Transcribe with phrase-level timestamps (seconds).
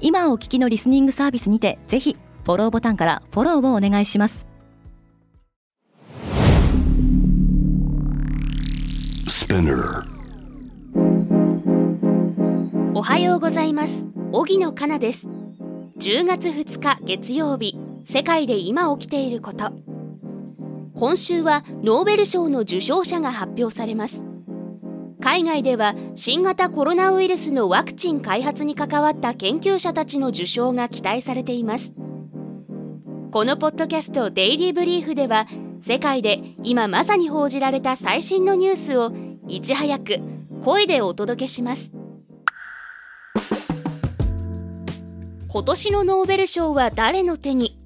[0.00, 4.46] 今お聞きのリスニングサービスにてぜひフォローボタンからフォローをお願いします。
[12.94, 14.06] おはようございます。
[14.32, 15.28] 荻野かなです。
[15.98, 19.72] 10月2日月曜日世界で今起きていること。
[21.00, 24.22] 今週はノーベル賞の受賞者が発表されます
[25.20, 31.92] 海外では新型コロナウイルスのワクチン開発に関わった研究者たちの受賞が期待されています。
[33.30, 35.46] このポッドキャスト「デイリー・ブリーフ」では
[35.82, 39.12] 世界で今まさに報じられた最新のニュースを
[39.46, 40.20] いち早く
[40.64, 41.92] 声でお届けします。
[45.48, 47.78] 今年のノーベル賞は誰の手に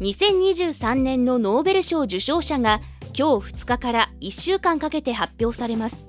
[0.00, 2.80] ？2023年のノーベル賞受賞者が
[3.16, 6.06] 今日2日から1週間かけて発表されます。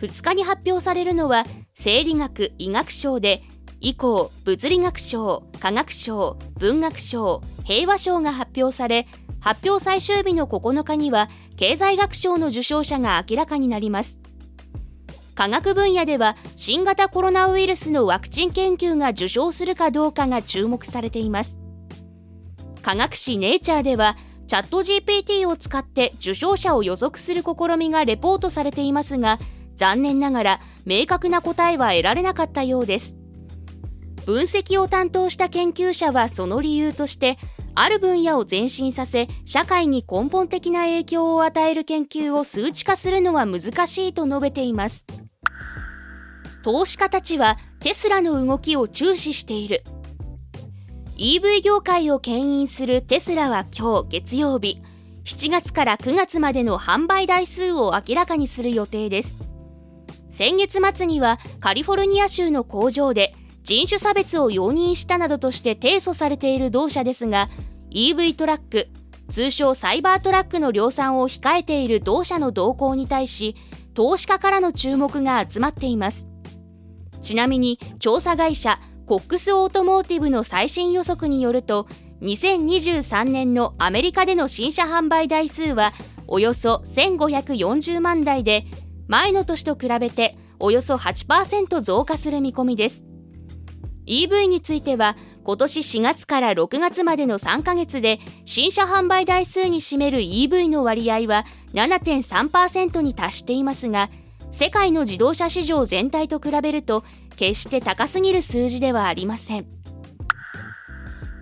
[0.00, 3.42] 2日に発表されるのは生理学・医学賞で
[3.80, 9.06] 以降物理学賞科学賞文学賞平和賞が発表され
[9.40, 14.18] 発表最終日の9日には経済学賞の受賞者が明らかになります。
[15.34, 21.58] 科学分野では新型コロナウイルスのワクチン研究が受賞するかどうかが注目されています。
[22.82, 29.38] 科学誌ネイチャーではチャット GPT を使って受賞者を予測する試みがレポートされていますが
[29.80, 33.16] 残念ながら明確な答えは得られなかったようです。
[34.26, 37.38] 分析を担当した研究者はその理由として
[37.74, 45.06] ある分野を前進させ社会に根本的な影響を与える研究を数値化するのは難しいと述べています。
[46.62, 49.82] 投資家たちはテスラの動きを注視している。
[51.16, 54.82] EV 業界を牽引するテスラは今日月曜日
[55.24, 59.49] 7月から9月までの販売台数を明らかにする予定です。
[60.30, 67.48] 先月末にはカリフォルニア州の工場で人種差別を容認したなどとして提訴されている同社ですが
[67.90, 68.88] EV トラック
[69.28, 73.54] 通称サイバートラックの量産を控えている同社の動向に対し
[73.94, 76.26] 投資家からの注目が集まっています。
[77.20, 81.86] ちなみに調査会社コックスオートモーティブの最新予測によると
[82.22, 85.92] 2023年のアメリカでの新車販売台数は
[86.26, 88.64] およそ1540万台で
[89.10, 93.02] 前の年と比べておよそ8%増加する見込みです。
[94.06, 104.10] EV については今年4月から6月までの3ヶ月で新車販売台数に占める EV の割合は7.3%に達していますが
[104.52, 107.02] 世界の自動車市場全体と比べると
[107.34, 109.66] 決して高すぎる数字ではありません。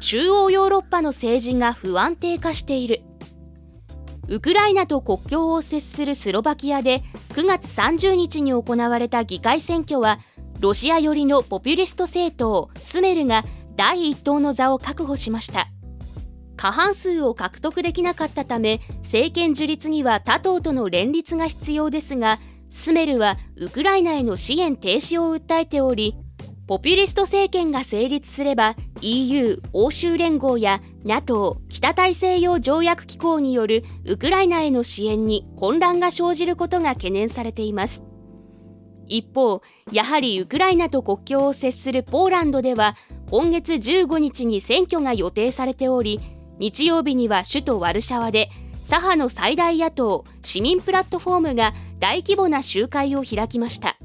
[0.00, 3.02] 中央ヨーロッパの政治が不安定化している。
[4.28, 7.02] ウクライナと国境を接するスロバキアで
[7.38, 10.19] 9月30日に行われた議会選挙は
[10.59, 13.44] ロシア寄りのポピュリスト政党スメルが
[13.76, 15.69] 第一党の座を確保しました。
[16.56, 22.41] 過半数を獲得できなかったため政権樹立には他党との連立が必要ですが
[22.71, 26.16] スメルはウクライナへの支援停止を訴えており
[26.68, 38.02] ポピュリスト政権が成立すれば EU 欧州連合や NATO 北大西洋条約機構によるウクライナへの支援に混乱が生じることが懸念されています。
[39.06, 42.96] 一方やはりウクライナと国境を接するポーランドでは
[43.30, 46.20] 今月15日に選挙が予定されており
[46.58, 48.50] 日曜日には首都ワルシャワで
[48.84, 53.97] 左派の最大野党市民プラットフォームが大規模な集会を開きました。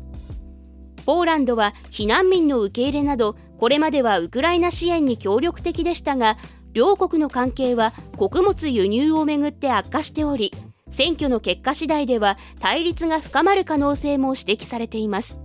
[1.06, 6.38] ポーランドは避難民の受け入れなどこれまではウクライナ支援に協力的でしたが
[6.74, 10.52] 両国の関係は穀物輸入をめぐって悪化しており
[10.94, 15.40] 選挙の結果次第では対立が深まる可能性も指摘されています。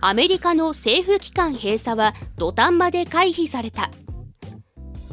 [0.00, 3.90] アメリカの政府機関閉鎖は土壇場で回避された。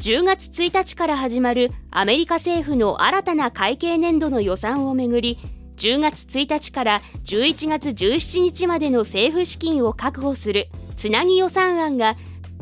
[0.00, 5.38] 10月1日から始まるアメリカ政府の新たな会計年度の予算をめぐり
[5.80, 12.16] 10月1日から11月17日までの政府資金を確保するつなぎ予算案が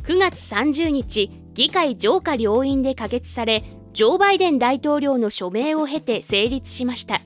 [0.04, 7.20] 9月30日議会上下両院で可決されジョー・バイデン大統領の署名を経て成立しました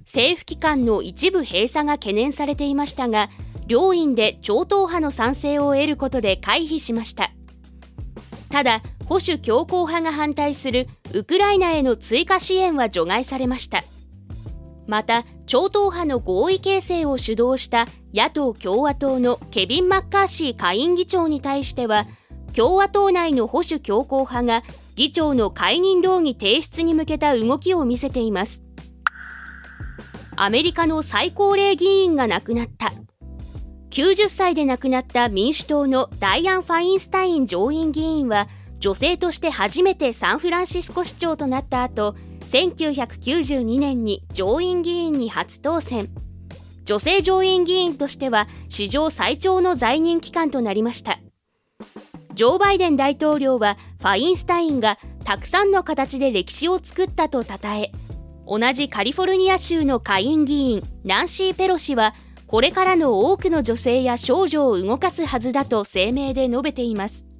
[0.00, 3.30] 政府機関の一部閉鎖が懸念されていましたが
[3.68, 7.30] 両院で超党派の賛成を得ることで回避しました
[8.50, 13.84] ただ保守強硬派が反対するウクライナへの追加支援は除外されました
[14.86, 22.06] また超党派の合意形成を主導した野党・共和党のケビン・マッカーシー下院議長に対しては
[22.54, 24.62] 共和党内の保守強硬派が
[24.94, 28.62] 議長の解任動議提出に向けた動きを見せています。
[30.36, 32.92] アメリカの最高齢議員が亡くなった。
[33.90, 38.48] 90歳で亡くなった民主党のダイアン・ファインスタイン上院議員は
[38.78, 42.16] 女性として初めてサンフランシスコ市長となった後
[42.52, 46.10] 1992年に上院議員に初当選。
[46.84, 51.18] 女性上院議員としては史上最長の在任期間となりました。
[52.34, 57.92] ジョー・バイデン大統領はファインスタインがたくさんの形で歴史を作ったと称え
[58.46, 62.14] 同じカリフォルニア州の下院議員ナンシー・ペロシは
[62.46, 67.31] これからの多くの女性や少女を動かすはずだと声明で述べています。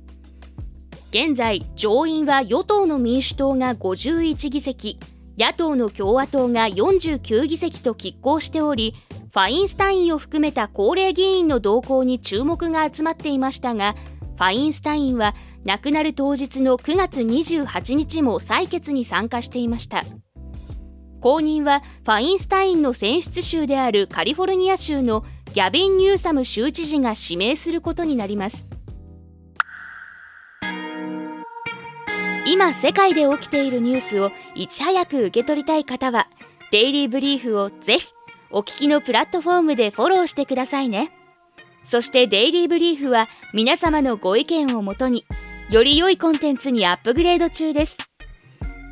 [1.12, 4.99] 現在上院は与党の民主党が51議席
[5.37, 8.94] 野党の共和党が49議席と拮抗しており
[9.31, 13.94] ファインスタインを含めた高齢議員の動向に注目が集まっていましたが
[14.37, 15.35] ファインスタインは
[15.67, 20.05] 亡くなる当日の9月28日も採決に参加していました。
[21.20, 28.67] 後任はファインスタインの選出州であるカリフォルニア州のギャビン・ニューサム州知事が指名することになります。
[32.53, 36.29] 今世界で起きているニュースをいち早く受け取りたい方は
[36.71, 38.13] デイリーブリーフをぜひ
[38.51, 41.13] お聞きのプラットフォームでフォローしてくださいね。
[41.83, 45.25] そしてデイリーブリーフは皆様のご意見をもとに
[45.71, 47.97] より良いコンテンツにアップグレード中です。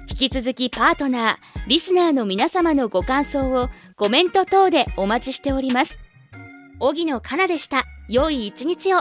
[0.09, 5.99] 引き続きパートナー、リスナーの皆様のご感想をコメント等でお待ちしております。
[6.79, 7.85] 荻野かなでした。
[8.09, 9.01] 良い一日を。